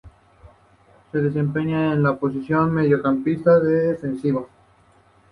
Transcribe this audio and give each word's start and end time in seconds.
Se 1.11 1.19
desempeñaba 1.21 1.93
en 1.93 2.01
la 2.01 2.17
posición 2.17 2.69
de 2.69 2.81
mediocampista 2.81 3.59
defensivo. 3.59 4.49